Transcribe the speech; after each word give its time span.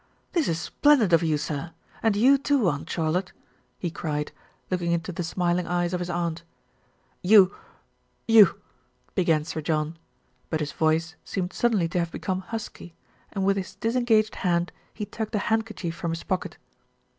"This 0.31 0.47
is 0.47 0.59
splendid 0.59 1.13
of 1.13 1.21
you, 1.21 1.37
sir, 1.37 1.73
and 2.01 2.15
you, 2.15 2.35
too, 2.39 2.67
Aunt 2.67 2.89
Charlotte," 2.89 3.33
he 3.77 3.91
cried, 3.91 4.31
looking 4.71 4.93
into 4.93 5.11
the 5.11 5.21
smiling 5.23 5.67
eyes 5.67 5.93
of 5.93 5.99
his 5.99 6.09
aunt. 6.09 6.41
"You 7.21 7.53
you" 8.27 8.59
began 9.13 9.43
Sir 9.43 9.61
John; 9.61 9.99
but 10.49 10.59
his 10.59 10.71
voice 10.71 11.15
seemed 11.23 11.53
suddenly 11.53 11.87
to 11.89 11.99
have 11.99 12.09
become 12.11 12.41
husky, 12.41 12.95
and 13.31 13.45
with 13.45 13.57
his 13.57 13.75
disengaged 13.75 14.37
hand 14.37 14.71
he 14.91 15.05
tugged 15.05 15.35
a 15.35 15.49
handkerchief 15.51 15.93
from 15.93 16.09
his 16.13 16.23
pocket. 16.23 16.57